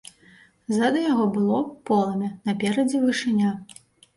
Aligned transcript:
Ззаду 0.75 1.03
яго 1.11 1.25
было 1.35 1.59
полымя, 1.91 2.29
наперадзе 2.51 3.05
вышыня. 3.07 3.53